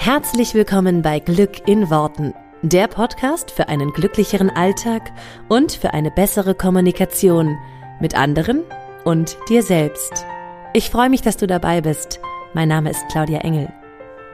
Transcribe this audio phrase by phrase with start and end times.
[0.00, 5.10] Herzlich willkommen bei Glück in Worten, der Podcast für einen glücklicheren Alltag
[5.48, 7.58] und für eine bessere Kommunikation
[8.00, 8.62] mit anderen
[9.04, 10.24] und dir selbst.
[10.72, 12.20] Ich freue mich, dass du dabei bist.
[12.54, 13.72] Mein Name ist Claudia Engel.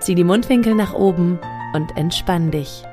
[0.01, 1.41] Zieh die Mundwinkel nach oben
[1.73, 2.85] und entspann dich.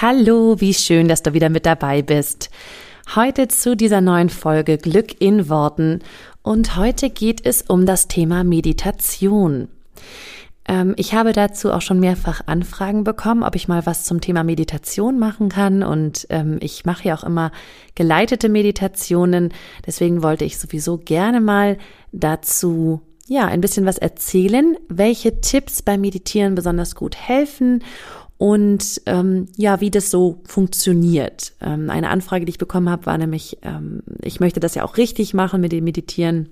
[0.00, 2.50] Hallo, wie schön, dass du wieder mit dabei bist.
[3.14, 5.98] Heute zu dieser neuen Folge Glück in Worten
[6.42, 9.68] und heute geht es um das Thema Meditation.
[10.66, 14.44] Ähm, ich habe dazu auch schon mehrfach Anfragen bekommen, ob ich mal was zum Thema
[14.44, 15.82] Meditation machen kann.
[15.82, 17.50] Und ähm, ich mache ja auch immer
[17.94, 19.52] geleitete Meditationen.
[19.86, 21.76] Deswegen wollte ich sowieso gerne mal
[22.12, 27.84] dazu ja ein bisschen was erzählen, welche Tipps beim Meditieren besonders gut helfen
[28.40, 31.52] und ähm, ja, wie das so funktioniert.
[31.60, 34.96] Ähm, eine Anfrage, die ich bekommen habe, war nämlich, ähm, ich möchte das ja auch
[34.96, 36.48] richtig machen mit dem Meditieren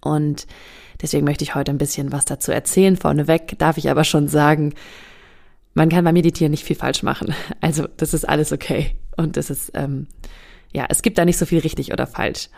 [0.00, 0.46] und
[1.02, 2.96] deswegen möchte ich heute ein bisschen was dazu erzählen.
[2.96, 4.72] Vorneweg darf ich aber schon sagen,
[5.74, 7.34] man kann beim Meditieren nicht viel falsch machen.
[7.60, 10.06] Also das ist alles okay und das ist ähm,
[10.72, 12.48] ja, es gibt da nicht so viel richtig oder falsch.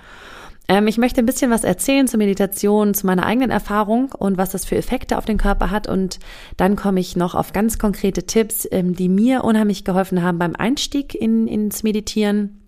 [0.69, 4.51] Ähm, ich möchte ein bisschen was erzählen zur Meditation, zu meiner eigenen Erfahrung und was
[4.51, 5.87] das für Effekte auf den Körper hat.
[5.87, 6.19] Und
[6.57, 10.57] dann komme ich noch auf ganz konkrete Tipps, ähm, die mir unheimlich geholfen haben beim
[10.57, 12.63] Einstieg in, ins Meditieren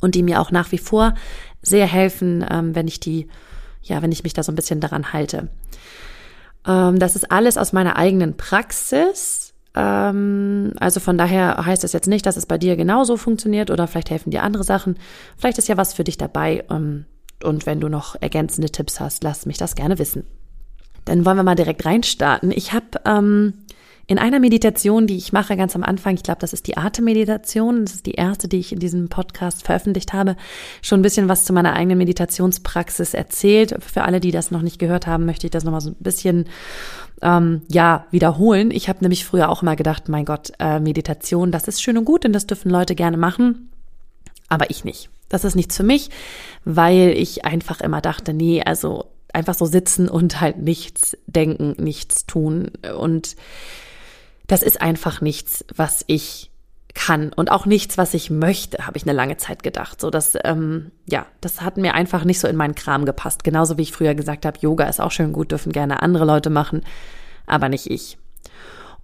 [0.00, 1.14] und die mir auch nach wie vor
[1.62, 3.28] sehr helfen, ähm, wenn ich die,
[3.82, 5.48] ja, wenn ich mich da so ein bisschen daran halte.
[6.66, 9.54] Ähm, das ist alles aus meiner eigenen Praxis.
[9.74, 13.86] Ähm, also von daher heißt das jetzt nicht, dass es bei dir genauso funktioniert oder
[13.86, 14.98] vielleicht helfen dir andere Sachen.
[15.38, 16.64] Vielleicht ist ja was für dich dabei.
[17.42, 20.24] Und wenn du noch ergänzende Tipps hast, lass mich das gerne wissen.
[21.04, 22.52] Dann wollen wir mal direkt reinstarten.
[22.52, 23.54] Ich habe ähm,
[24.10, 27.84] in einer Meditation, die ich mache ganz am Anfang, ich glaube, das ist die Atemmeditation,
[27.84, 30.34] das ist die erste, die ich in diesem Podcast veröffentlicht habe,
[30.82, 33.76] schon ein bisschen was zu meiner eigenen Meditationspraxis erzählt.
[33.78, 36.46] Für alle, die das noch nicht gehört haben, möchte ich das nochmal so ein bisschen
[37.22, 38.72] ähm, ja wiederholen.
[38.72, 42.04] Ich habe nämlich früher auch immer gedacht, mein Gott, äh, Meditation, das ist schön und
[42.04, 43.70] gut und das dürfen Leute gerne machen,
[44.48, 45.08] aber ich nicht.
[45.30, 46.10] Das ist nichts für mich,
[46.66, 52.26] weil ich einfach immer dachte, nee, also einfach so sitzen und halt nichts denken, nichts
[52.26, 52.72] tun.
[52.98, 53.36] Und
[54.46, 56.50] das ist einfach nichts, was ich
[56.94, 60.00] kann und auch nichts, was ich möchte, habe ich eine lange Zeit gedacht.
[60.00, 63.44] So, dass ähm, ja, das hat mir einfach nicht so in meinen Kram gepasst.
[63.44, 66.50] Genauso wie ich früher gesagt habe, Yoga ist auch schön gut, dürfen gerne andere Leute
[66.50, 66.82] machen,
[67.46, 68.18] aber nicht ich.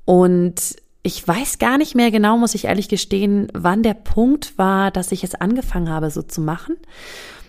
[0.05, 4.91] Und ich weiß gar nicht mehr genau, muss ich ehrlich gestehen, wann der Punkt war,
[4.91, 6.77] dass ich es angefangen habe, so zu machen.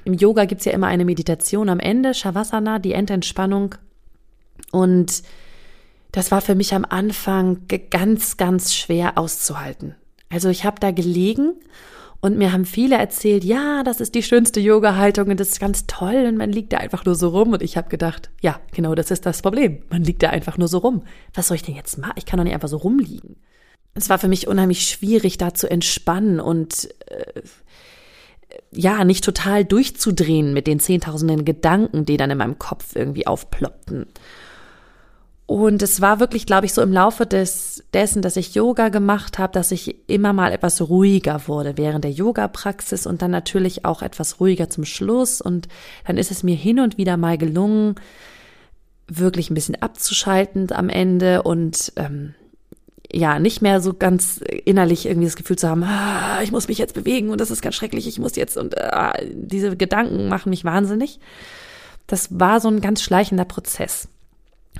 [0.04, 3.74] Im Yoga gibt's ja immer eine Meditation am Ende, Shavasana, die Endentspannung.
[4.72, 5.24] Und
[6.12, 9.96] das war für mich am Anfang ganz, ganz schwer auszuhalten.
[10.30, 11.54] Also ich habe da gelegen
[12.20, 15.86] und mir haben viele erzählt, ja, das ist die schönste Yoga-Haltung und das ist ganz
[15.86, 17.54] toll und man liegt da einfach nur so rum.
[17.54, 19.84] Und ich habe gedacht, ja, genau das ist das Problem.
[19.90, 21.04] Man liegt da einfach nur so rum.
[21.36, 22.14] Was soll ich denn jetzt machen?
[22.16, 23.36] Ich kann doch nicht einfach so rumliegen.
[23.94, 27.42] Es war für mich unheimlich schwierig, da zu entspannen und äh,
[28.72, 34.08] ja, nicht total durchzudrehen mit den zehntausenden Gedanken, die dann in meinem Kopf irgendwie aufploppten.
[35.48, 39.40] Und es war wirklich, glaube ich, so im Laufe des, dessen, dass ich Yoga gemacht
[39.40, 44.02] habe, dass ich immer mal etwas ruhiger wurde während der Yoga-Praxis und dann natürlich auch
[44.02, 45.40] etwas ruhiger zum Schluss.
[45.40, 45.70] Und
[46.06, 47.96] dann ist es mir hin und wieder mal gelungen,
[49.08, 52.36] wirklich ein bisschen abzuschalten am Ende und ähm,
[53.10, 56.78] ja, nicht mehr so ganz innerlich irgendwie das Gefühl zu haben, ah, ich muss mich
[56.78, 60.50] jetzt bewegen und das ist ganz schrecklich, ich muss jetzt und ah, diese Gedanken machen
[60.50, 61.22] mich wahnsinnig.
[62.06, 64.10] Das war so ein ganz schleichender Prozess.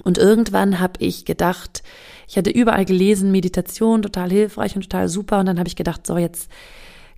[0.04, 1.84] Und irgendwann habe ich gedacht,
[2.28, 5.40] ich hatte überall gelesen, Meditation total hilfreich und total super.
[5.40, 6.50] Und dann habe ich gedacht, so jetzt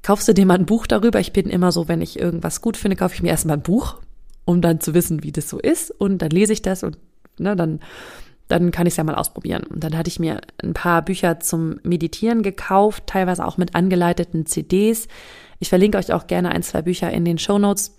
[0.04, 1.20] kaufst du dir mal ein Buch darüber.
[1.20, 3.98] Ich bin immer so, wenn ich irgendwas gut finde, kaufe ich mir erstmal ein Buch,
[4.46, 5.92] um dann zu wissen, wie das so ist.
[5.92, 6.98] Und dann lese ich das und
[7.38, 7.80] ne, dann,
[8.48, 9.64] dann kann ich es ja mal ausprobieren.
[9.64, 14.46] Und dann hatte ich mir ein paar Bücher zum Meditieren gekauft, teilweise auch mit angeleiteten
[14.46, 15.08] CDs.
[15.60, 17.99] Ich verlinke euch auch gerne ein, zwei Bücher in den Show Notes.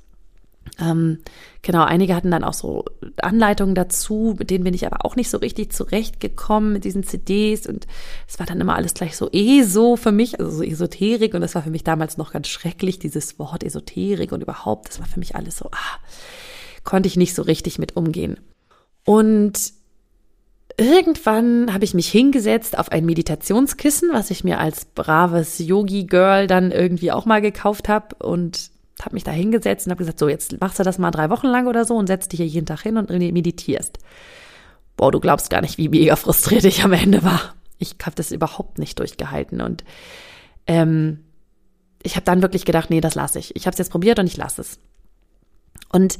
[0.78, 1.18] Ähm,
[1.62, 2.84] genau, einige hatten dann auch so
[3.20, 7.66] Anleitungen dazu, mit denen bin ich aber auch nicht so richtig zurechtgekommen mit diesen CDs
[7.66, 7.86] und
[8.28, 11.40] es war dann immer alles gleich so eh so für mich, also so Esoterik und
[11.40, 15.06] das war für mich damals noch ganz schrecklich, dieses Wort Esoterik und überhaupt, das war
[15.06, 15.98] für mich alles so, ah,
[16.84, 18.38] konnte ich nicht so richtig mit umgehen.
[19.04, 19.72] Und
[20.76, 26.70] irgendwann habe ich mich hingesetzt auf ein Meditationskissen, was ich mir als braves Yogi-Girl dann
[26.70, 28.70] irgendwie auch mal gekauft habe und
[29.04, 31.46] habe mich da hingesetzt und habe gesagt, so jetzt machst du das mal drei Wochen
[31.46, 33.98] lang oder so und setzt dich hier jeden Tag hin und meditierst.
[34.96, 37.54] Boah, du glaubst gar nicht, wie mega frustriert ich am Ende war.
[37.78, 39.84] Ich habe das überhaupt nicht durchgehalten und
[40.66, 41.20] ähm,
[42.02, 43.56] ich habe dann wirklich gedacht, nee, das lasse ich.
[43.56, 44.78] Ich habe es jetzt probiert und ich lasse es.
[45.92, 46.18] Und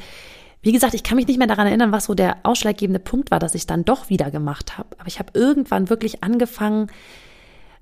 [0.62, 3.38] wie gesagt, ich kann mich nicht mehr daran erinnern, was so der ausschlaggebende Punkt war,
[3.38, 4.88] dass ich dann doch wieder gemacht habe.
[4.98, 6.88] Aber ich habe irgendwann wirklich angefangen,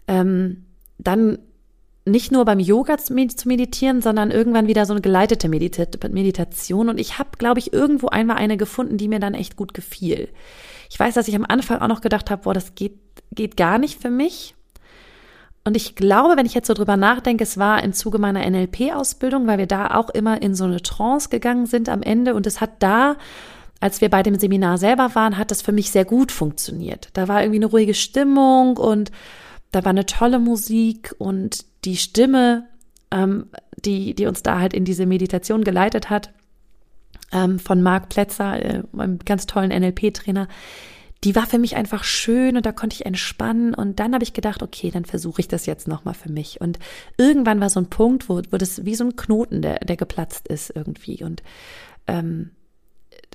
[0.07, 0.65] ähm,
[0.99, 1.39] dann
[2.09, 6.89] nicht nur beim Yoga zu meditieren, sondern irgendwann wieder so eine geleitete Meditation.
[6.89, 10.29] Und ich habe, glaube ich, irgendwo einmal eine gefunden, die mir dann echt gut gefiel.
[10.91, 12.99] Ich weiß, dass ich am Anfang auch noch gedacht habe, boah, das geht,
[13.33, 14.55] geht gar nicht für mich.
[15.65, 19.47] Und ich glaube, wenn ich jetzt so drüber nachdenke, es war im Zuge meiner NLP-Ausbildung,
[19.47, 22.35] weil wir da auch immer in so eine Trance gegangen sind am Ende.
[22.35, 23.17] Und es hat da,
[23.79, 27.11] als wir bei dem Seminar selber waren, hat das für mich sehr gut funktioniert.
[27.13, 29.13] Da war irgendwie eine ruhige Stimmung und
[29.71, 32.69] da war eine tolle Musik und die Stimme,
[33.11, 33.47] ähm,
[33.77, 36.33] die, die uns da halt in diese Meditation geleitet hat,
[37.33, 40.49] ähm, von Marc Plätzer, äh, einem ganz tollen NLP-Trainer,
[41.25, 43.75] die war für mich einfach schön und da konnte ich entspannen.
[43.75, 46.61] Und dann habe ich gedacht, okay, dann versuche ich das jetzt nochmal für mich.
[46.61, 46.79] Und
[47.17, 50.47] irgendwann war so ein Punkt, wo, wo das wie so ein Knoten, der, der geplatzt
[50.47, 51.25] ist irgendwie.
[51.25, 51.43] Und
[52.07, 52.51] ähm,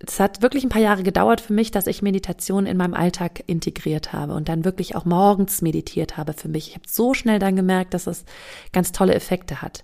[0.05, 3.43] es hat wirklich ein paar Jahre gedauert für mich, dass ich Meditation in meinem Alltag
[3.47, 6.69] integriert habe und dann wirklich auch morgens meditiert habe für mich.
[6.69, 8.25] Ich habe so schnell dann gemerkt, dass es
[8.71, 9.83] ganz tolle Effekte hat.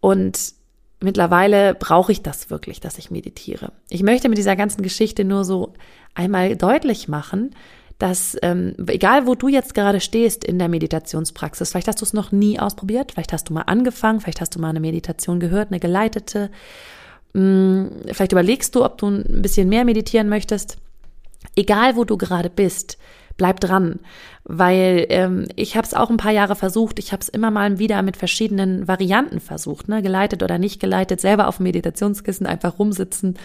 [0.00, 0.54] Und
[1.00, 3.72] mittlerweile brauche ich das wirklich, dass ich meditiere.
[3.90, 5.74] Ich möchte mit dieser ganzen Geschichte nur so
[6.14, 7.54] einmal deutlich machen,
[7.98, 12.12] dass ähm, egal wo du jetzt gerade stehst in der Meditationspraxis, vielleicht hast du es
[12.12, 15.70] noch nie ausprobiert, vielleicht hast du mal angefangen, vielleicht hast du mal eine Meditation gehört,
[15.70, 16.50] eine geleitete
[17.32, 20.78] vielleicht überlegst du, ob du ein bisschen mehr meditieren möchtest.
[21.54, 22.98] Egal, wo du gerade bist,
[23.38, 24.00] bleib dran,
[24.44, 26.98] weil ähm, ich habe es auch ein paar Jahre versucht.
[26.98, 31.20] Ich habe es immer mal wieder mit verschiedenen Varianten versucht, ne, geleitet oder nicht geleitet,
[31.20, 33.38] selber auf dem Meditationskissen einfach rumsitzen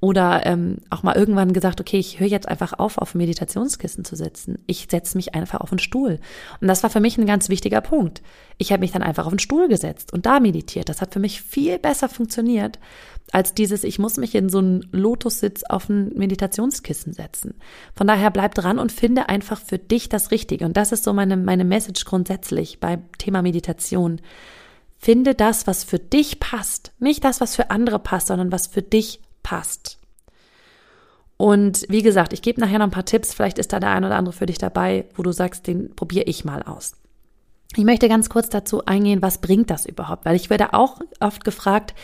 [0.00, 4.04] oder ähm, auch mal irgendwann gesagt, okay, ich höre jetzt einfach auf, auf dem Meditationskissen
[4.04, 4.58] zu sitzen.
[4.66, 6.20] Ich setze mich einfach auf den Stuhl.
[6.60, 8.22] Und das war für mich ein ganz wichtiger Punkt.
[8.58, 10.88] Ich habe mich dann einfach auf den Stuhl gesetzt und da meditiert.
[10.88, 12.78] Das hat für mich viel besser funktioniert
[13.32, 17.54] als dieses, ich muss mich in so einen Lotussitz auf ein Meditationskissen setzen.
[17.94, 20.64] Von daher bleib dran und finde einfach für dich das Richtige.
[20.64, 24.20] Und das ist so meine, meine Message grundsätzlich beim Thema Meditation.
[24.96, 26.92] Finde das, was für dich passt.
[26.98, 29.98] Nicht das, was für andere passt, sondern was für dich passt.
[31.36, 33.32] Und wie gesagt, ich gebe nachher noch ein paar Tipps.
[33.32, 36.24] Vielleicht ist da der ein oder andere für dich dabei, wo du sagst, den probiere
[36.24, 36.94] ich mal aus.
[37.76, 40.24] Ich möchte ganz kurz dazu eingehen, was bringt das überhaupt?
[40.24, 41.94] Weil ich werde auch oft gefragt,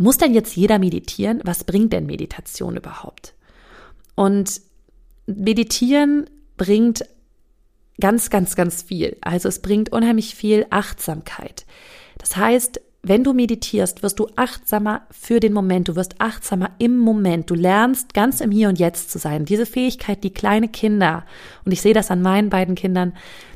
[0.00, 1.40] muss denn jetzt jeder meditieren?
[1.44, 3.34] Was bringt denn Meditation überhaupt?
[4.14, 4.60] Und
[5.26, 7.04] meditieren bringt
[8.00, 9.16] ganz, ganz, ganz viel.
[9.20, 11.66] Also es bringt unheimlich viel Achtsamkeit.
[12.18, 16.98] Das heißt, wenn du meditierst, wirst du achtsamer für den Moment, du wirst achtsamer im
[16.98, 19.46] Moment, du lernst ganz im Hier und Jetzt zu sein.
[19.46, 21.24] Diese Fähigkeit, die kleine Kinder,
[21.64, 23.14] und ich sehe das an meinen beiden Kindern,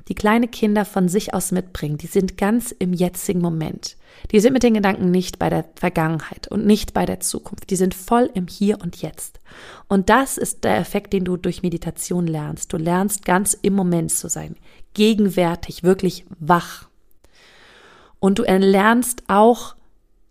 [0.08, 3.96] die kleine Kinder von sich aus mitbringen, die sind ganz im jetzigen Moment.
[4.30, 7.70] Die sind mit den Gedanken nicht bei der Vergangenheit und nicht bei der Zukunft.
[7.70, 9.40] Die sind voll im Hier und Jetzt.
[9.88, 12.72] Und das ist der Effekt, den du durch Meditation lernst.
[12.72, 14.56] Du lernst ganz im Moment zu sein,
[14.94, 16.88] gegenwärtig, wirklich wach.
[18.18, 19.74] Und du lernst auch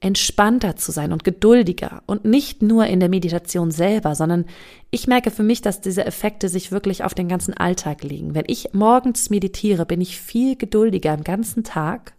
[0.03, 4.45] entspannter zu sein und geduldiger und nicht nur in der Meditation selber, sondern
[4.91, 8.35] ich merke für mich, dass diese Effekte sich wirklich auf den ganzen Alltag legen.
[8.35, 12.13] Wenn ich morgens meditiere, bin ich viel geduldiger im ganzen Tag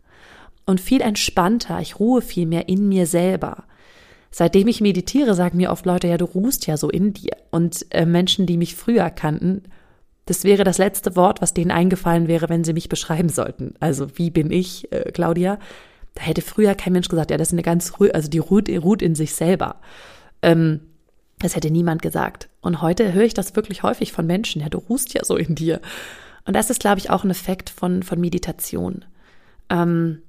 [0.66, 1.80] und viel entspannter.
[1.80, 3.64] Ich ruhe viel mehr in mir selber.
[4.30, 7.36] Seitdem ich meditiere, sagen mir oft Leute, ja, du ruhst ja so in dir.
[7.50, 9.62] Und äh, Menschen, die mich früher kannten,
[10.26, 13.74] das wäre das letzte Wort, was denen eingefallen wäre, wenn sie mich beschreiben sollten.
[13.78, 15.58] Also wie bin ich, äh, Claudia?
[16.14, 18.68] Da hätte früher kein Mensch gesagt, ja, das ist eine ganz ruhig, also die ruht,
[18.68, 19.80] ruht in sich selber.
[20.42, 20.80] Ähm,
[21.38, 22.48] das hätte niemand gesagt.
[22.60, 24.62] Und heute höre ich das wirklich häufig von Menschen.
[24.62, 25.80] Ja, du ruhst ja so in dir.
[26.46, 29.04] Und das ist, glaube ich, auch ein Effekt von, von Meditation.
[29.68, 30.22] Ähm,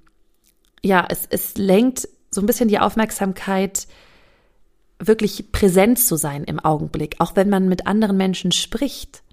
[0.86, 3.88] ja, es, es lenkt so ein bisschen die Aufmerksamkeit,
[5.00, 9.24] wirklich präsent zu sein im Augenblick, auch wenn man mit anderen Menschen spricht.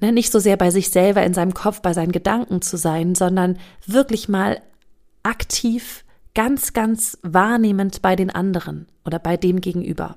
[0.00, 3.14] Ne, nicht so sehr bei sich selber in seinem Kopf, bei seinen Gedanken zu sein,
[3.14, 4.60] sondern wirklich mal
[5.22, 10.16] aktiv, ganz, ganz wahrnehmend bei den anderen oder bei dem Gegenüber.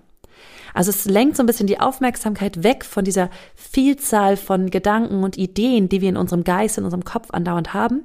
[0.74, 5.38] Also es lenkt so ein bisschen die Aufmerksamkeit weg von dieser Vielzahl von Gedanken und
[5.38, 8.04] Ideen, die wir in unserem Geist, in unserem Kopf andauernd haben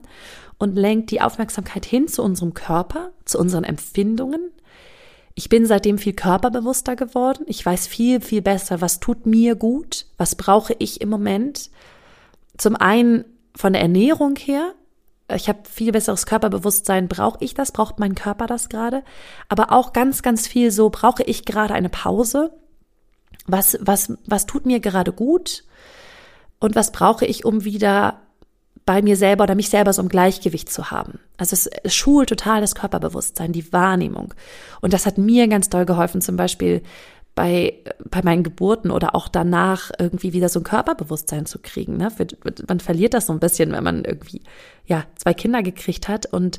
[0.60, 4.52] und lenkt die Aufmerksamkeit hin zu unserem Körper, zu unseren Empfindungen,
[5.34, 7.44] ich bin seitdem viel körperbewusster geworden.
[7.46, 11.70] Ich weiß viel, viel besser, was tut mir gut, was brauche ich im Moment.
[12.58, 13.24] Zum einen
[13.56, 14.74] von der Ernährung her.
[15.34, 17.08] Ich habe viel besseres Körperbewusstsein.
[17.08, 17.72] Brauche ich das?
[17.72, 19.02] Braucht mein Körper das gerade?
[19.48, 22.52] Aber auch ganz, ganz viel so, brauche ich gerade eine Pause?
[23.46, 25.64] Was, was, was tut mir gerade gut?
[26.58, 28.20] Und was brauche ich, um wieder
[28.86, 31.20] bei mir selber oder mich selber so im Gleichgewicht zu haben.
[31.36, 34.34] Also es, schult total das Körperbewusstsein, die Wahrnehmung.
[34.80, 36.82] Und das hat mir ganz doll geholfen, zum Beispiel
[37.34, 37.74] bei,
[38.10, 41.96] bei meinen Geburten oder auch danach irgendwie wieder so ein Körperbewusstsein zu kriegen.
[41.96, 42.08] Ne?
[42.68, 44.42] Man verliert das so ein bisschen, wenn man irgendwie
[44.86, 46.58] ja zwei Kinder gekriegt hat und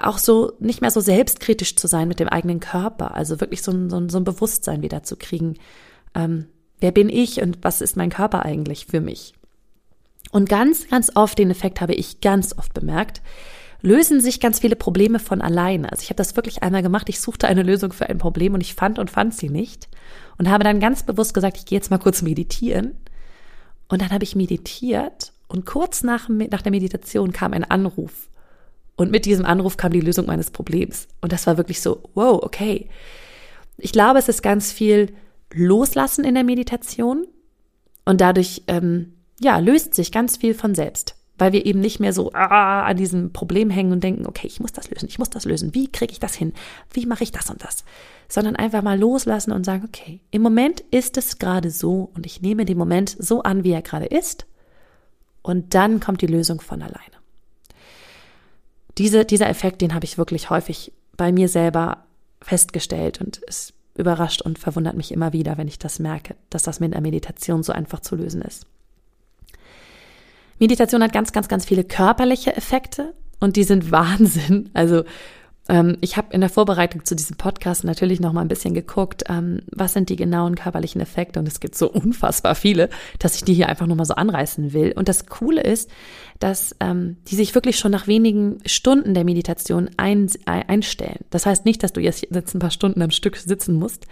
[0.00, 3.14] auch so nicht mehr so selbstkritisch zu sein mit dem eigenen Körper.
[3.14, 5.54] Also wirklich so ein, so ein, so ein Bewusstsein wieder zu kriegen.
[6.14, 6.46] Ähm,
[6.80, 9.34] wer bin ich und was ist mein Körper eigentlich für mich?
[10.36, 13.22] Und ganz, ganz oft, den Effekt habe ich ganz oft bemerkt,
[13.80, 15.90] lösen sich ganz viele Probleme von alleine.
[15.90, 17.08] Also ich habe das wirklich einmal gemacht.
[17.08, 19.88] Ich suchte eine Lösung für ein Problem und ich fand und fand sie nicht.
[20.36, 22.98] Und habe dann ganz bewusst gesagt, ich gehe jetzt mal kurz meditieren.
[23.88, 28.28] Und dann habe ich meditiert und kurz nach, nach der Meditation kam ein Anruf.
[28.94, 31.08] Und mit diesem Anruf kam die Lösung meines Problems.
[31.22, 32.90] Und das war wirklich so, wow, okay.
[33.78, 35.14] Ich glaube, es ist ganz viel
[35.54, 37.26] Loslassen in der Meditation.
[38.04, 42.12] Und dadurch, ähm, ja, löst sich ganz viel von selbst weil wir eben nicht mehr
[42.12, 45.30] so ah, an diesem Problem hängen und denken, okay, ich muss das lösen, ich muss
[45.30, 46.52] das lösen, wie kriege ich das hin,
[46.92, 47.84] wie mache ich das und das,
[48.28, 52.40] sondern einfach mal loslassen und sagen, okay, im Moment ist es gerade so und ich
[52.40, 54.46] nehme den Moment so an, wie er gerade ist
[55.42, 57.00] und dann kommt die Lösung von alleine.
[58.98, 62.06] Diese, dieser Effekt, den habe ich wirklich häufig bei mir selber
[62.40, 66.80] festgestellt und es überrascht und verwundert mich immer wieder, wenn ich das merke, dass das
[66.80, 68.66] mit der Meditation so einfach zu lösen ist.
[70.58, 74.70] Meditation hat ganz, ganz, ganz viele körperliche Effekte und die sind Wahnsinn.
[74.74, 75.04] Also
[75.68, 79.24] ähm, ich habe in der Vorbereitung zu diesem Podcast natürlich noch mal ein bisschen geguckt,
[79.28, 83.44] ähm, was sind die genauen körperlichen Effekte und es gibt so unfassbar viele, dass ich
[83.44, 84.92] die hier einfach nur mal so anreißen will.
[84.96, 85.90] Und das Coole ist,
[86.38, 91.24] dass ähm, die sich wirklich schon nach wenigen Stunden der Meditation ein, einstellen.
[91.30, 94.06] Das heißt nicht, dass du jetzt ein paar Stunden am Stück sitzen musst,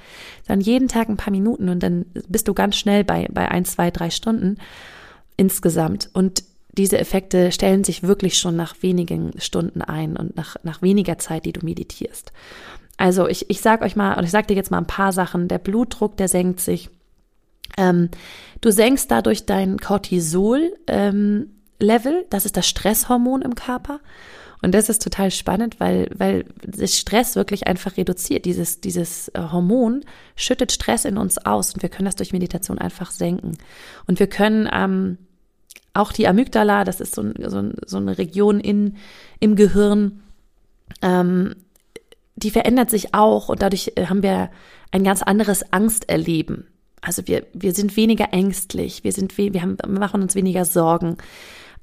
[0.47, 3.65] sondern jeden Tag ein paar Minuten und dann bist du ganz schnell bei, bei ein,
[3.65, 4.57] zwei, drei Stunden
[5.37, 6.11] insgesamt.
[6.13, 11.19] Und diese Effekte stellen sich wirklich schon nach wenigen Stunden ein und nach, nach weniger
[11.19, 12.33] Zeit, die du meditierst.
[12.97, 15.49] Also ich, ich sage euch mal, und ich sage dir jetzt mal ein paar Sachen.
[15.49, 16.91] Der Blutdruck, der senkt sich.
[17.77, 18.11] Ähm,
[18.61, 20.77] du senkst dadurch dein Cortisol-Level.
[21.79, 24.01] Ähm, das ist das Stresshormon im Körper.
[24.65, 28.47] Und das ist total spannend, weil, weil das Stress wirklich einfach reduziert.
[28.47, 30.07] Dieses, dieses äh, Hormon
[30.37, 33.59] schüttet Stress in uns aus und wir können das durch Meditation einfach senken.
[34.07, 35.19] Und wir können ähm,
[35.93, 38.97] auch die Amygdala, das ist so, so, so eine Region in,
[39.39, 40.23] im Gehirn,
[41.03, 41.55] ähm,
[42.37, 44.51] die verändert sich auch und dadurch äh, haben wir
[44.93, 46.69] ein ganz anderes Angsterleben.
[47.03, 51.19] Also wir, wir sind weniger ängstlich, wir sind, wir haben, wir machen uns weniger Sorgen.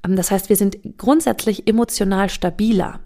[0.04, 3.00] Ähm, das heißt, wir sind grundsätzlich emotional stabiler.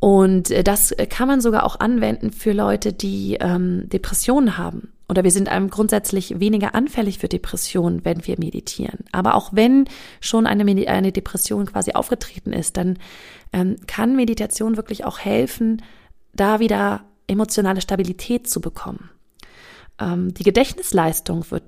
[0.00, 4.92] Und äh, das kann man sogar auch anwenden für Leute, die ähm, Depressionen haben.
[5.08, 9.00] Oder wir sind einem grundsätzlich weniger anfällig für Depressionen, wenn wir meditieren.
[9.12, 9.88] Aber auch wenn
[10.20, 12.96] schon eine, eine Depression quasi aufgetreten ist, dann
[13.52, 15.82] ähm, kann Meditation wirklich auch helfen,
[16.32, 19.10] da wieder emotionale Stabilität zu bekommen.
[20.00, 21.64] Ähm, die Gedächtnisleistung wird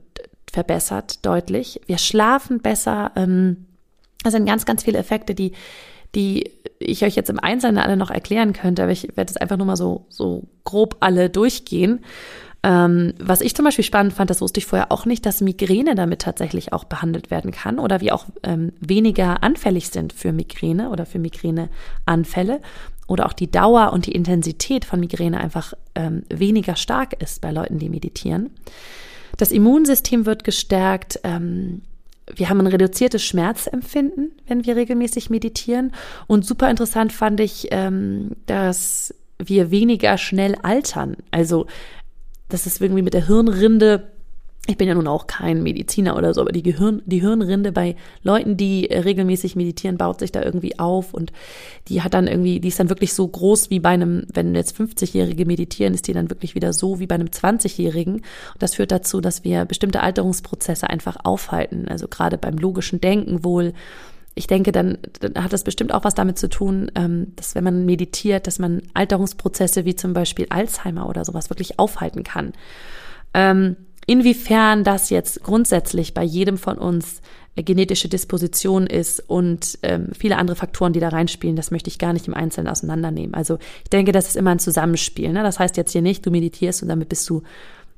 [0.50, 1.80] verbessert deutlich.
[1.86, 3.10] Wir schlafen besser.
[3.16, 3.66] Ähm,
[4.22, 5.52] das sind ganz, ganz viele Effekte, die,
[6.14, 9.56] die ich euch jetzt im Einzelnen alle noch erklären könnte, aber ich werde es einfach
[9.56, 12.00] nur mal so, so grob alle durchgehen.
[12.64, 15.96] Ähm, was ich zum Beispiel spannend fand, das wusste ich vorher auch nicht, dass Migräne
[15.96, 20.90] damit tatsächlich auch behandelt werden kann oder wir auch ähm, weniger anfällig sind für Migräne
[20.90, 22.60] oder für Migräneanfälle
[23.08, 27.50] oder auch die Dauer und die Intensität von Migräne einfach ähm, weniger stark ist bei
[27.50, 28.50] Leuten, die meditieren.
[29.38, 31.18] Das Immunsystem wird gestärkt.
[31.24, 31.82] Ähm,
[32.34, 35.92] wir haben ein reduziertes Schmerzempfinden, wenn wir regelmäßig meditieren.
[36.26, 41.16] Und super interessant fand ich, ähm, dass wir weniger schnell altern.
[41.30, 41.66] Also,
[42.48, 44.11] das ist irgendwie mit der Hirnrinde
[44.68, 47.96] ich bin ja nun auch kein Mediziner oder so, aber die Gehirn, die Hirnrinde bei
[48.22, 51.32] Leuten, die äh, regelmäßig meditieren, baut sich da irgendwie auf und
[51.88, 54.78] die hat dann irgendwie, die ist dann wirklich so groß wie bei einem, wenn jetzt
[54.78, 58.14] 50-Jährige meditieren, ist die dann wirklich wieder so wie bei einem 20-Jährigen.
[58.14, 58.24] Und
[58.60, 61.88] das führt dazu, dass wir bestimmte Alterungsprozesse einfach aufhalten.
[61.88, 63.72] Also gerade beim logischen Denken wohl.
[64.34, 67.64] Ich denke, dann, dann hat das bestimmt auch was damit zu tun, ähm, dass wenn
[67.64, 72.52] man meditiert, dass man Alterungsprozesse wie zum Beispiel Alzheimer oder sowas wirklich aufhalten kann.
[74.12, 77.22] Inwiefern das jetzt grundsätzlich bei jedem von uns
[77.56, 81.98] äh, genetische Disposition ist und ähm, viele andere Faktoren, die da reinspielen, das möchte ich
[81.98, 83.32] gar nicht im Einzelnen auseinandernehmen.
[83.32, 85.32] Also ich denke, das ist immer ein Zusammenspiel.
[85.32, 85.42] Ne?
[85.42, 87.42] Das heißt jetzt hier nicht, du meditierst und damit bist du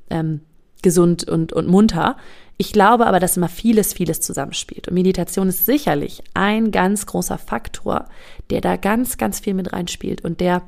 [0.09, 0.39] ähm,
[0.81, 2.15] gesund und, und munter.
[2.55, 4.87] Ich glaube aber, dass immer vieles, vieles zusammenspielt.
[4.87, 8.05] Und Meditation ist sicherlich ein ganz großer Faktor,
[8.51, 10.61] der da ganz, ganz viel mit reinspielt und der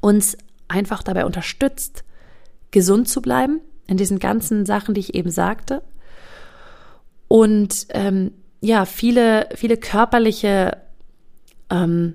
[0.00, 2.04] uns einfach dabei unterstützt,
[2.70, 5.82] gesund zu bleiben, in diesen ganzen Sachen, die ich eben sagte.
[7.28, 10.76] Und ähm, ja, viele, viele körperliche
[11.70, 12.14] ähm,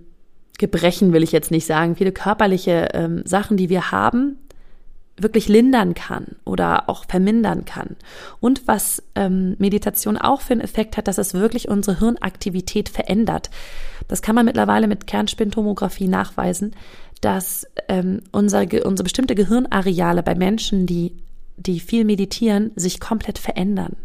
[0.57, 4.37] Gebrechen will ich jetzt nicht sagen, viele körperliche ähm, Sachen, die wir haben,
[5.19, 7.95] wirklich lindern kann oder auch vermindern kann.
[8.39, 13.49] Und was ähm, Meditation auch für einen Effekt hat, dass es wirklich unsere Hirnaktivität verändert.
[14.07, 16.75] Das kann man mittlerweile mit Kernspintomographie nachweisen,
[17.21, 21.13] dass ähm, unser, unsere bestimmte Gehirnareale bei Menschen, die,
[21.57, 23.95] die viel meditieren, sich komplett verändern.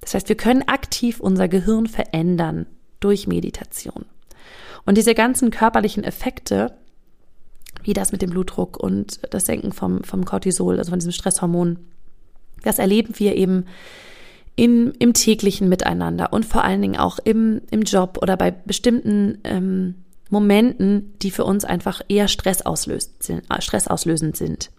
[0.00, 2.66] Das heißt, wir können aktiv unser Gehirn verändern
[3.00, 4.04] durch Meditation.
[4.84, 6.74] Und diese ganzen körperlichen Effekte,
[7.82, 11.78] wie das mit dem Blutdruck und das Senken vom, vom Cortisol, also von diesem Stresshormon.
[12.62, 13.64] Das erleben wir eben
[14.56, 19.38] in, im täglichen Miteinander und vor allen Dingen auch im, im Job oder bei bestimmten
[19.44, 19.96] ähm,
[20.30, 23.22] Momenten, die für uns einfach eher stressauslösend
[24.36, 24.70] sind.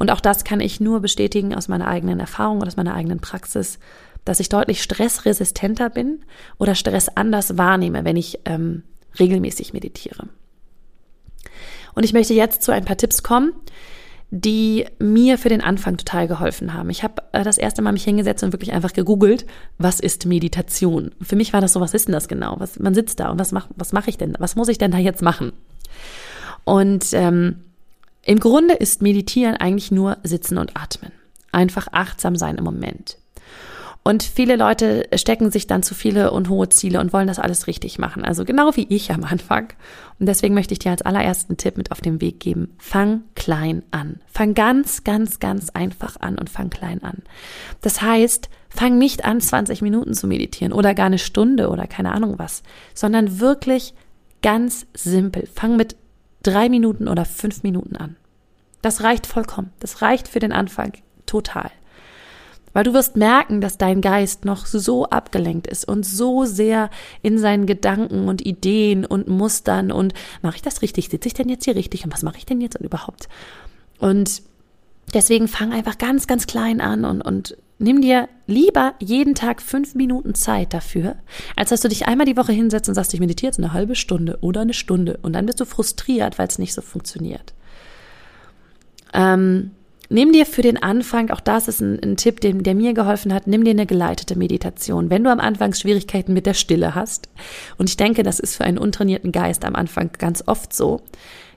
[0.00, 3.20] Und auch das kann ich nur bestätigen aus meiner eigenen Erfahrung oder aus meiner eigenen
[3.20, 3.78] Praxis,
[4.24, 6.24] dass ich deutlich stressresistenter bin
[6.58, 8.82] oder Stress anders wahrnehme, wenn ich ähm,
[9.18, 10.28] regelmäßig meditiere.
[11.94, 13.52] Und ich möchte jetzt zu ein paar Tipps kommen,
[14.30, 16.88] die mir für den Anfang total geholfen haben.
[16.88, 19.44] Ich habe äh, das erste Mal mich hingesetzt und wirklich einfach gegoogelt,
[19.76, 21.10] was ist Meditation?
[21.20, 22.54] Für mich war das so, was ist denn das genau?
[22.58, 24.34] Was, man sitzt da und was mache was mach ich denn?
[24.38, 25.52] Was muss ich denn da jetzt machen?
[26.64, 27.64] Und ähm,
[28.22, 31.12] im Grunde ist Meditieren eigentlich nur Sitzen und Atmen.
[31.52, 33.16] Einfach achtsam sein im Moment.
[34.02, 37.66] Und viele Leute stecken sich dann zu viele und hohe Ziele und wollen das alles
[37.66, 38.24] richtig machen.
[38.24, 39.68] Also genau wie ich am Anfang.
[40.18, 42.74] Und deswegen möchte ich dir als allerersten Tipp mit auf den Weg geben.
[42.78, 44.20] Fang klein an.
[44.26, 47.18] Fang ganz, ganz, ganz einfach an und fang klein an.
[47.82, 52.12] Das heißt, fang nicht an, 20 Minuten zu meditieren oder gar eine Stunde oder keine
[52.12, 52.62] Ahnung was,
[52.94, 53.92] sondern wirklich
[54.42, 55.46] ganz simpel.
[55.52, 55.96] Fang mit
[56.42, 58.16] drei Minuten oder fünf Minuten an.
[58.82, 59.72] Das reicht vollkommen.
[59.80, 60.92] Das reicht für den Anfang
[61.26, 61.70] total.
[62.72, 67.36] Weil du wirst merken, dass dein Geist noch so abgelenkt ist und so sehr in
[67.36, 71.08] seinen Gedanken und Ideen und Mustern und mache ich das richtig?
[71.08, 72.04] Sitze ich denn jetzt hier richtig?
[72.04, 73.28] Und was mache ich denn jetzt überhaupt?
[73.98, 74.42] Und
[75.14, 79.94] deswegen fang einfach ganz, ganz klein an und, und nimm dir lieber jeden Tag fünf
[79.94, 81.16] Minuten Zeit dafür,
[81.56, 83.96] als dass du dich einmal die Woche hinsetzt und sagst, ich meditiere jetzt eine halbe
[83.96, 87.54] Stunde oder eine Stunde und dann bist du frustriert, weil es nicht so funktioniert.
[89.12, 89.72] Ähm,
[90.12, 93.32] Nimm dir für den Anfang, auch das ist ein, ein Tipp, den, der mir geholfen
[93.32, 95.08] hat, nimm dir eine geleitete Meditation.
[95.08, 97.28] Wenn du am Anfang Schwierigkeiten mit der Stille hast,
[97.78, 101.02] und ich denke, das ist für einen untrainierten Geist am Anfang ganz oft so,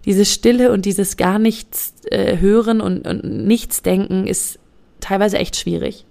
[0.06, 4.60] diese Stille und dieses gar nichts äh, hören und, und nichts denken ist
[5.00, 6.06] teilweise echt schwierig.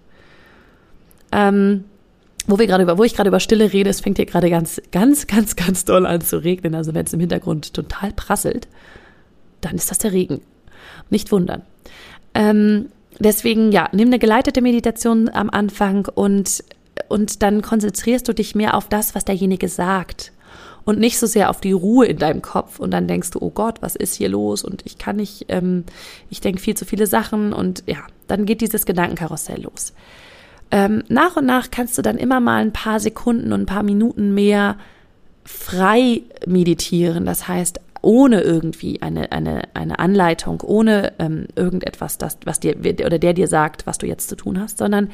[1.30, 1.84] Ähm,
[2.46, 4.80] wo wir gerade über, wo ich gerade über Stille rede, es fängt hier gerade ganz,
[4.90, 6.74] ganz, ganz, ganz doll an zu regnen.
[6.74, 8.66] Also wenn es im Hintergrund total prasselt,
[9.60, 10.40] dann ist das der Regen.
[11.08, 11.62] Nicht wundern.
[12.34, 12.86] Ähm,
[13.18, 16.64] deswegen, ja, nimm eine geleitete Meditation am Anfang und,
[17.08, 20.32] und dann konzentrierst du dich mehr auf das, was derjenige sagt
[20.84, 23.50] und nicht so sehr auf die Ruhe in deinem Kopf und dann denkst du, oh
[23.50, 25.84] Gott, was ist hier los und ich kann nicht, ähm,
[26.30, 29.92] ich denke viel zu viele Sachen und ja, dann geht dieses Gedankenkarussell los.
[30.70, 33.82] Ähm, nach und nach kannst du dann immer mal ein paar Sekunden und ein paar
[33.82, 34.76] Minuten mehr
[35.44, 37.26] frei meditieren.
[37.26, 43.18] Das heißt, ohne irgendwie eine, eine, eine Anleitung, ohne ähm, irgendetwas, das, was dir oder
[43.18, 45.10] der dir sagt, was du jetzt zu tun hast, sondern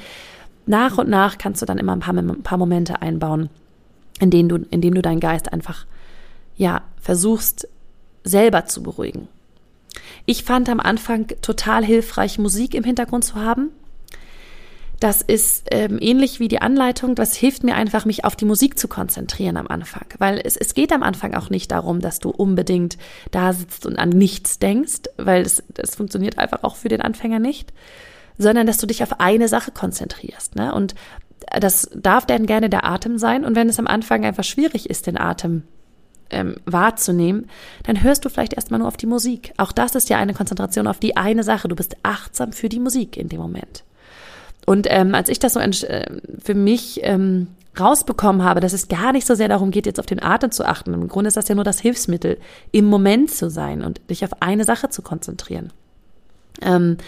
[0.67, 3.51] nach und nach kannst du dann immer ein paar, ein paar Momente einbauen,
[4.21, 5.87] in denen du, in denen du deinen Geist einfach
[6.57, 7.69] ja versuchst
[8.25, 9.29] selber zu beruhigen.
[10.27, 13.71] Ich fand am Anfang total hilfreich, Musik im Hintergrund zu haben.
[15.01, 17.15] Das ist ähm, ähnlich wie die Anleitung.
[17.15, 20.07] Das hilft mir einfach, mich auf die Musik zu konzentrieren am Anfang.
[20.19, 22.99] Weil es, es geht am Anfang auch nicht darum, dass du unbedingt
[23.31, 27.39] da sitzt und an nichts denkst, weil das, das funktioniert einfach auch für den Anfänger
[27.39, 27.73] nicht,
[28.39, 30.57] sondern dass du dich auf eine Sache konzentrierst.
[30.57, 30.75] Ne?
[30.75, 30.97] Und
[31.61, 33.45] das darf dann gerne der Atem sein.
[33.45, 35.63] Und wenn es am Anfang einfach schwierig ist, den Atem
[36.31, 37.49] ähm, wahrzunehmen,
[37.85, 39.53] dann hörst du vielleicht erstmal nur auf die Musik.
[39.57, 41.69] Auch das ist ja eine Konzentration auf die eine Sache.
[41.69, 43.85] Du bist achtsam für die Musik in dem Moment.
[44.67, 47.49] Und ähm, als ich das so äh, für mich ähm,
[47.79, 50.67] rausbekommen habe, dass es gar nicht so sehr darum geht, jetzt auf den Atem zu
[50.67, 50.93] achten.
[50.93, 52.39] Im Grunde ist das ja nur das Hilfsmittel,
[52.73, 55.73] im Moment zu sein und dich auf eine Sache zu konzentrieren.
[56.61, 56.99] Ähm,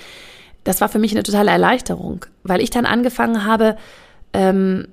[0.65, 3.77] das war für mich eine totale Erleichterung, weil ich dann angefangen habe,
[4.33, 4.89] ähm,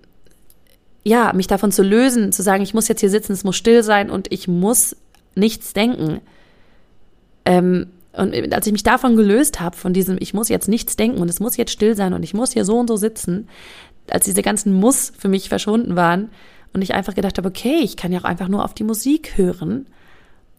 [1.03, 3.81] ja, mich davon zu lösen, zu sagen, ich muss jetzt hier sitzen, es muss still
[3.83, 4.95] sein und ich muss
[5.35, 6.19] nichts denken.
[7.45, 11.21] Ähm, und als ich mich davon gelöst habe, von diesem, ich muss jetzt nichts denken
[11.21, 13.47] und es muss jetzt still sein und ich muss hier so und so sitzen,
[14.09, 16.29] als diese ganzen Muss für mich verschwunden waren
[16.73, 19.37] und ich einfach gedacht habe, okay, ich kann ja auch einfach nur auf die Musik
[19.37, 19.85] hören,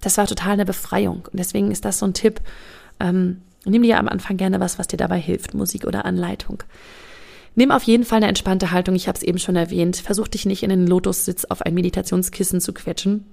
[0.00, 1.28] das war total eine Befreiung.
[1.30, 2.40] Und deswegen ist das so ein Tipp.
[3.00, 6.62] Ähm, nimm dir am Anfang gerne was, was dir dabei hilft, Musik oder Anleitung.
[7.54, 8.94] Nimm auf jeden Fall eine entspannte Haltung.
[8.94, 9.96] Ich habe es eben schon erwähnt.
[9.96, 13.24] Versuch dich nicht in den Lotussitz auf ein Meditationskissen zu quetschen.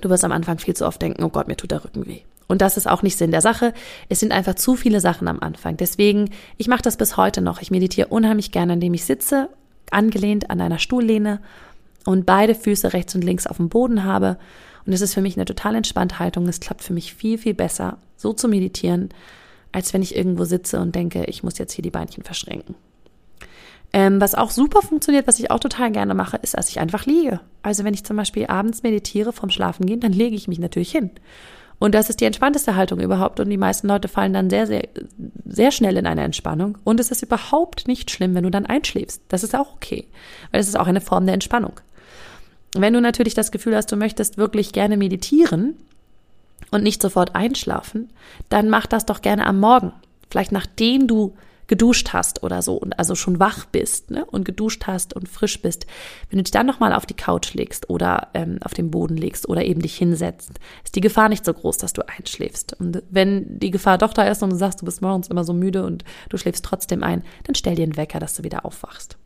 [0.00, 2.20] Du wirst am Anfang viel zu oft denken, oh Gott, mir tut der Rücken weh
[2.48, 3.72] Und das ist auch nicht Sinn der Sache.
[4.08, 5.76] Es sind einfach zu viele Sachen am Anfang.
[5.76, 7.62] Deswegen, ich mache das bis heute noch.
[7.62, 9.48] Ich meditiere unheimlich gerne, indem ich sitze,
[9.90, 11.40] angelehnt an einer Stuhllehne
[12.04, 14.38] und beide Füße rechts und links auf dem Boden habe.
[14.84, 16.46] Und es ist für mich eine total entspannte Haltung.
[16.46, 19.08] Es klappt für mich viel, viel besser, so zu meditieren,
[19.72, 22.76] als wenn ich irgendwo sitze und denke, ich muss jetzt hier die Beinchen verschränken.
[23.96, 27.06] Ähm, was auch super funktioniert, was ich auch total gerne mache, ist, dass ich einfach
[27.06, 27.40] liege.
[27.62, 30.92] Also wenn ich zum Beispiel abends meditiere vom Schlafen gehen, dann lege ich mich natürlich
[30.92, 31.12] hin.
[31.78, 33.40] Und das ist die entspannteste Haltung überhaupt.
[33.40, 34.86] Und die meisten Leute fallen dann sehr, sehr,
[35.46, 36.76] sehr schnell in eine Entspannung.
[36.84, 39.22] Und es ist überhaupt nicht schlimm, wenn du dann einschläfst.
[39.28, 40.06] Das ist auch okay.
[40.50, 41.80] Weil es ist auch eine Form der Entspannung.
[42.74, 45.74] Wenn du natürlich das Gefühl hast, du möchtest wirklich gerne meditieren
[46.70, 48.10] und nicht sofort einschlafen,
[48.50, 49.92] dann mach das doch gerne am Morgen.
[50.28, 51.34] Vielleicht nachdem du
[51.66, 55.60] geduscht hast oder so und also schon wach bist ne, und geduscht hast und frisch
[55.60, 55.86] bist,
[56.30, 59.48] wenn du dich dann nochmal auf die Couch legst oder ähm, auf den Boden legst
[59.48, 60.52] oder eben dich hinsetzt,
[60.84, 62.78] ist die Gefahr nicht so groß, dass du einschläfst.
[62.78, 65.52] Und wenn die Gefahr doch da ist und du sagst, du bist morgens immer so
[65.52, 69.16] müde und du schläfst trotzdem ein, dann stell dir einen Wecker, dass du wieder aufwachst.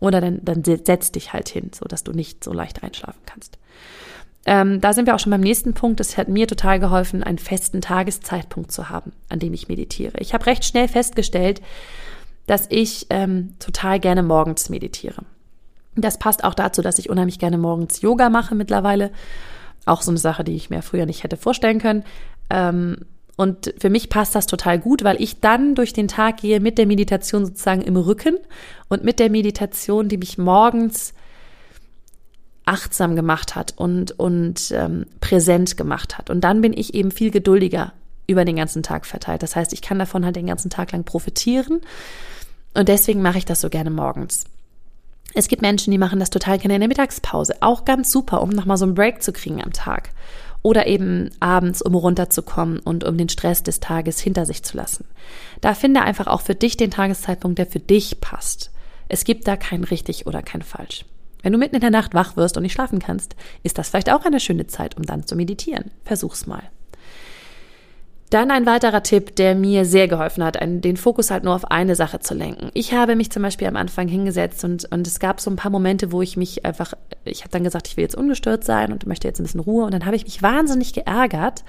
[0.00, 3.58] Oder dann, dann setz dich halt hin, so dass du nicht so leicht einschlafen kannst.
[4.50, 6.00] Ähm, da sind wir auch schon beim nächsten Punkt.
[6.00, 10.16] Es hat mir total geholfen, einen festen Tageszeitpunkt zu haben, an dem ich meditiere.
[10.20, 11.60] Ich habe recht schnell festgestellt,
[12.46, 15.22] dass ich ähm, total gerne morgens meditiere.
[15.96, 19.10] Das passt auch dazu, dass ich unheimlich gerne morgens Yoga mache mittlerweile.
[19.84, 22.04] Auch so eine Sache, die ich mir früher nicht hätte vorstellen können.
[22.48, 23.04] Ähm,
[23.36, 26.78] und für mich passt das total gut, weil ich dann durch den Tag gehe mit
[26.78, 28.38] der Meditation sozusagen im Rücken
[28.88, 31.12] und mit der Meditation, die mich morgens
[32.68, 36.30] achtsam gemacht hat und, und ähm, präsent gemacht hat.
[36.30, 37.92] Und dann bin ich eben viel geduldiger
[38.26, 39.42] über den ganzen Tag verteilt.
[39.42, 41.80] Das heißt, ich kann davon halt den ganzen Tag lang profitieren.
[42.74, 44.44] Und deswegen mache ich das so gerne morgens.
[45.34, 47.56] Es gibt Menschen, die machen das total gerne in der Mittagspause.
[47.60, 50.10] Auch ganz super, um nochmal so einen Break zu kriegen am Tag.
[50.62, 55.06] Oder eben abends, um runterzukommen und um den Stress des Tages hinter sich zu lassen.
[55.62, 58.70] Da finde einfach auch für dich den Tageszeitpunkt, der für dich passt.
[59.08, 61.06] Es gibt da kein richtig oder kein falsch.
[61.42, 64.10] Wenn du mitten in der Nacht wach wirst und nicht schlafen kannst, ist das vielleicht
[64.10, 65.90] auch eine schöne Zeit, um dann zu meditieren.
[66.04, 66.62] Versuch's mal.
[68.30, 71.94] Dann ein weiterer Tipp, der mir sehr geholfen hat, den Fokus halt nur auf eine
[71.94, 72.70] Sache zu lenken.
[72.74, 75.70] Ich habe mich zum Beispiel am Anfang hingesetzt und, und es gab so ein paar
[75.70, 76.92] Momente, wo ich mich einfach,
[77.24, 79.86] ich habe dann gesagt, ich will jetzt ungestört sein und möchte jetzt ein bisschen Ruhe
[79.86, 81.64] und dann habe ich mich wahnsinnig geärgert,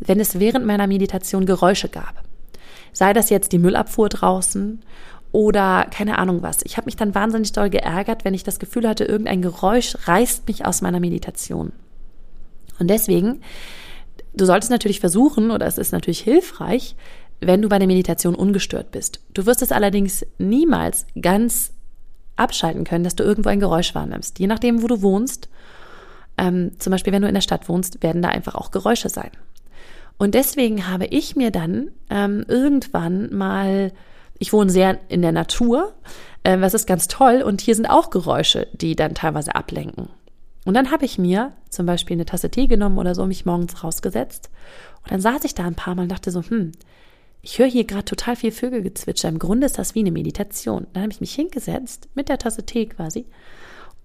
[0.00, 2.24] wenn es während meiner Meditation Geräusche gab.
[2.92, 4.82] Sei das jetzt die Müllabfuhr draußen
[5.32, 6.58] oder keine Ahnung was.
[6.64, 10.46] Ich habe mich dann wahnsinnig doll geärgert, wenn ich das Gefühl hatte, irgendein Geräusch reißt
[10.48, 11.72] mich aus meiner Meditation.
[12.78, 13.40] Und deswegen,
[14.34, 16.96] du solltest natürlich versuchen, oder es ist natürlich hilfreich,
[17.40, 19.20] wenn du bei der Meditation ungestört bist.
[19.32, 21.72] Du wirst es allerdings niemals ganz
[22.36, 24.38] abschalten können, dass du irgendwo ein Geräusch wahrnimmst.
[24.38, 25.48] Je nachdem, wo du wohnst,
[26.38, 29.30] ähm, zum Beispiel wenn du in der Stadt wohnst, werden da einfach auch Geräusche sein.
[30.18, 33.92] Und deswegen habe ich mir dann ähm, irgendwann mal
[34.40, 35.92] ich wohne sehr in der Natur,
[36.42, 37.42] äh, was ist ganz toll.
[37.42, 40.08] Und hier sind auch Geräusche, die dann teilweise ablenken.
[40.64, 43.84] Und dann habe ich mir zum Beispiel eine Tasse Tee genommen oder so, mich morgens
[43.84, 44.50] rausgesetzt.
[45.04, 46.72] Und dann saß ich da ein paar Mal und dachte so, hm,
[47.42, 49.28] ich höre hier gerade total viel Vögelgezwitscher.
[49.28, 50.86] Im Grunde ist das wie eine Meditation.
[50.92, 53.26] Dann habe ich mich hingesetzt mit der Tasse Tee quasi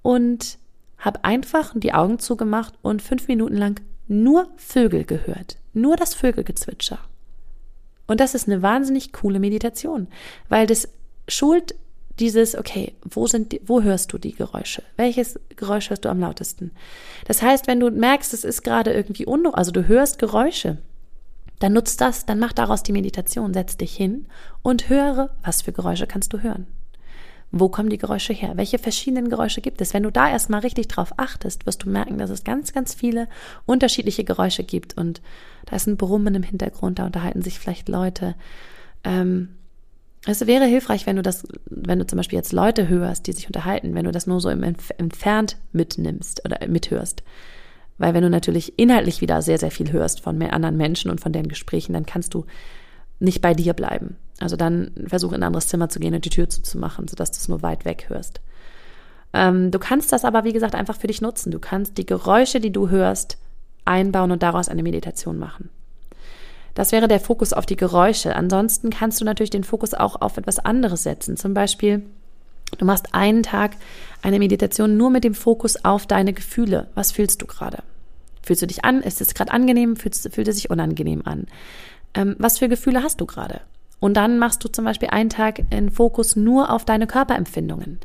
[0.02, 0.58] und
[0.98, 5.58] habe einfach die Augen zugemacht und fünf Minuten lang nur Vögel gehört.
[5.74, 7.00] Nur das Vögelgezwitscher.
[8.08, 10.08] Und das ist eine wahnsinnig coole Meditation,
[10.50, 10.90] weil das
[11.28, 11.76] schult
[12.20, 14.84] dieses, okay, wo sind die, wo hörst du die Geräusche?
[14.96, 16.72] Welches Geräusch hörst du am lautesten?
[17.26, 20.78] Das heißt, wenn du merkst, es ist gerade irgendwie unruhig, also du hörst Geräusche,
[21.60, 24.28] dann nutzt das, dann mach daraus die Meditation, setz dich hin
[24.62, 26.68] und höre, was für Geräusche kannst du hören.
[27.52, 28.54] Wo kommen die Geräusche her?
[28.56, 29.94] Welche verschiedenen Geräusche gibt es?
[29.94, 33.28] Wenn du da erstmal richtig drauf achtest, wirst du merken, dass es ganz, ganz viele
[33.66, 34.98] unterschiedliche Geräusche gibt.
[34.98, 35.22] Und
[35.66, 38.36] da ist ein Brummen im Hintergrund, da unterhalten sich vielleicht Leute.
[39.04, 39.50] Ähm,
[40.28, 43.48] es wäre hilfreich, wenn du das, wenn du zum Beispiel jetzt Leute hörst, die sich
[43.48, 47.24] unterhalten, wenn du das nur so im Entf entfernt mitnimmst oder mithörst.
[47.98, 51.22] Weil wenn du natürlich inhaltlich wieder sehr, sehr viel hörst von mehr anderen Menschen und
[51.22, 52.46] von deren Gesprächen, dann kannst du
[53.20, 54.18] nicht bei dir bleiben.
[54.40, 57.38] Also dann versuch in ein anderes Zimmer zu gehen und die Tür zuzumachen, sodass du
[57.38, 58.42] es nur weit weg hörst.
[59.34, 61.52] Ähm, du kannst das aber, wie gesagt, einfach für dich nutzen.
[61.52, 63.38] Du kannst die Geräusche, die du hörst,
[63.86, 65.70] einbauen und daraus eine Meditation machen.
[66.74, 68.36] Das wäre der Fokus auf die Geräusche.
[68.36, 71.38] Ansonsten kannst du natürlich den Fokus auch auf etwas anderes setzen.
[71.38, 72.06] Zum Beispiel,
[72.78, 73.78] du machst einen Tag
[74.22, 76.88] eine Meditation nur mit dem Fokus auf deine Gefühle.
[76.94, 77.84] Was fühlst du gerade?
[78.42, 79.02] Fühlst du dich an?
[79.02, 79.96] Ist es gerade angenehm?
[79.96, 81.48] Fühlt, fühlt es sich unangenehm an?
[82.16, 83.62] ähm, was für Gefühle hast du gerade?
[84.00, 88.00] Und dann machst du zum Beispiel einen Tag einen Fokus nur auf deine Körperempfindungen.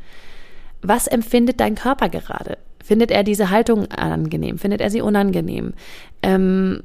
[0.83, 2.59] Was empfindet dein Körper gerade?
[2.83, 4.59] Findet er diese Haltung angenehm?
[4.59, 5.75] Findet er sie unangenehm?
[6.23, 6.83] Ähm,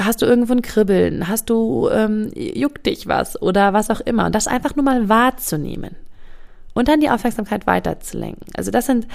[0.00, 1.28] hast du irgendwo ein Kribbeln?
[1.28, 4.26] Hast du, ähm, juckt dich was oder was auch immer?
[4.26, 5.96] Und das einfach nur mal wahrzunehmen.
[6.74, 8.46] Und dann die Aufmerksamkeit weiterzulenken.
[8.56, 9.06] Also das sind,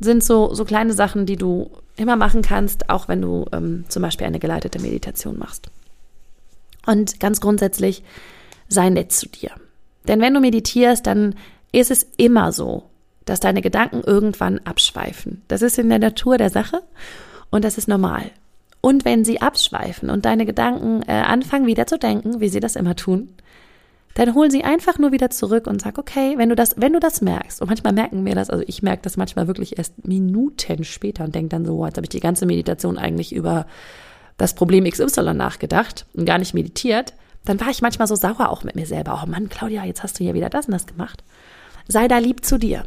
[0.00, 4.02] sind so, so kleine Sachen, die du immer machen kannst, auch wenn du ähm, zum
[4.02, 5.70] Beispiel eine geleitete Meditation machst.
[6.86, 8.02] Und ganz grundsätzlich,
[8.68, 9.50] sei nett zu dir.
[10.08, 11.34] Denn wenn du meditierst, dann
[11.72, 12.84] ist es immer so,
[13.24, 15.42] dass deine Gedanken irgendwann abschweifen.
[15.48, 16.82] Das ist in der Natur der Sache
[17.50, 18.30] und das ist normal.
[18.80, 22.76] Und wenn sie abschweifen und deine Gedanken äh, anfangen wieder zu denken, wie sie das
[22.76, 23.30] immer tun,
[24.14, 27.00] dann hol sie einfach nur wieder zurück und sag, okay, wenn du das, wenn du
[27.00, 30.84] das merkst, und manchmal merken wir das, also ich merke das manchmal wirklich erst Minuten
[30.84, 33.66] später und denke dann so, jetzt habe ich die ganze Meditation eigentlich über
[34.38, 37.12] das Problem XY nachgedacht und gar nicht meditiert,
[37.48, 39.22] dann war ich manchmal so sauer auch mit mir selber.
[39.22, 41.24] Oh Mann, Claudia, jetzt hast du hier wieder das und das gemacht.
[41.88, 42.84] Sei da lieb zu dir.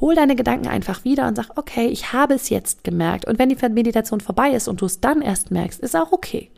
[0.00, 3.26] Hol deine Gedanken einfach wieder und sag, okay, ich habe es jetzt gemerkt.
[3.26, 6.50] Und wenn die Meditation vorbei ist und du es dann erst merkst, ist auch okay.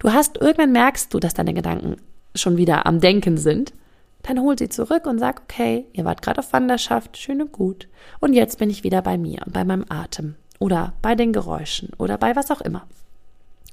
[0.00, 1.96] Du hast, irgendwann merkst du, dass deine Gedanken
[2.34, 3.72] schon wieder am Denken sind.
[4.22, 7.88] Dann hol sie zurück und sag, okay, ihr wart gerade auf Wanderschaft, schön und gut.
[8.20, 11.90] Und jetzt bin ich wieder bei mir und bei meinem Atem oder bei den Geräuschen
[11.98, 12.86] oder bei was auch immer.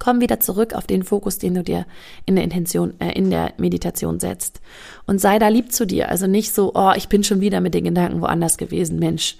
[0.01, 1.85] Komm wieder zurück auf den Fokus, den du dir
[2.25, 4.59] in der Intention, äh, in der Meditation setzt.
[5.05, 6.09] Und sei da lieb zu dir.
[6.09, 8.97] Also nicht so, oh, ich bin schon wieder mit den Gedanken woanders gewesen.
[8.97, 9.37] Mensch,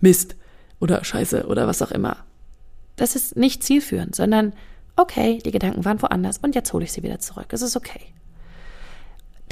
[0.00, 0.34] Mist
[0.80, 2.16] oder Scheiße oder was auch immer.
[2.96, 4.52] Das ist nicht zielführend, sondern
[4.96, 7.46] okay, die Gedanken waren woanders und jetzt hole ich sie wieder zurück.
[7.50, 8.00] Es ist okay.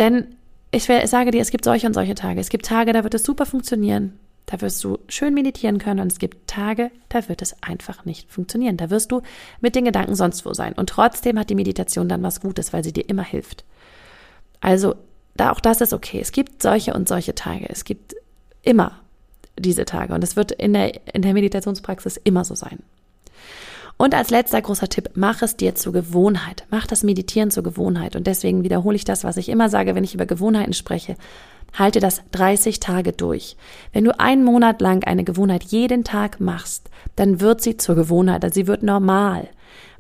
[0.01, 0.35] Denn
[0.73, 2.41] ich sage dir, es gibt solche und solche Tage.
[2.41, 4.19] Es gibt Tage, da wird es super funktionieren.
[4.49, 8.33] Da wirst du schön meditieren können und es gibt Tage, da wird es einfach nicht
[8.33, 8.79] funktionieren.
[8.79, 9.21] Da wirst du
[9.61, 10.73] mit den Gedanken sonst wo sein.
[10.73, 13.67] Und trotzdem hat die Meditation dann was Gutes, weil sie dir immer hilft.
[14.61, 14.95] Also,
[15.37, 16.19] da auch das ist okay.
[16.21, 17.69] Es gibt solche und solche Tage.
[17.69, 18.17] Es gibt
[18.63, 18.93] immer
[19.59, 20.15] diese Tage.
[20.15, 22.79] Und es wird in der, in der Meditationspraxis immer so sein.
[23.99, 26.65] Und als letzter großer Tipp, mach es dir zur Gewohnheit.
[26.71, 28.17] Mach das Meditieren zur Gewohnheit.
[28.17, 31.17] Und deswegen wiederhole ich das, was ich immer sage, wenn ich über Gewohnheiten spreche.
[31.73, 33.57] Halte das 30 Tage durch.
[33.93, 38.45] Wenn du einen Monat lang eine Gewohnheit jeden Tag machst, dann wird sie zur Gewohnheit,
[38.45, 39.49] also sie wird normal.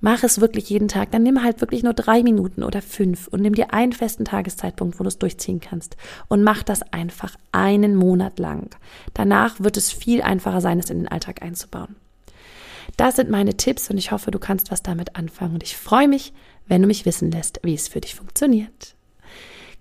[0.00, 3.42] Mach es wirklich jeden Tag, dann nimm halt wirklich nur drei Minuten oder fünf und
[3.42, 5.96] nimm dir einen festen Tageszeitpunkt, wo du es durchziehen kannst
[6.28, 8.76] und mach das einfach einen Monat lang.
[9.14, 11.96] Danach wird es viel einfacher sein, es in den Alltag einzubauen.
[12.96, 16.08] Das sind meine Tipps und ich hoffe, du kannst was damit anfangen und ich freue
[16.08, 16.32] mich,
[16.66, 18.94] wenn du mich wissen lässt, wie es für dich funktioniert.